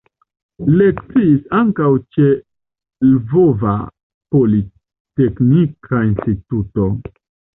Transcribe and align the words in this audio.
Lekciis 0.77 1.41
ankaŭ 1.57 1.89
ĉe 2.15 2.29
Lvova 3.09 3.75
Politeknika 4.37 6.03
Instituto. 6.09 6.91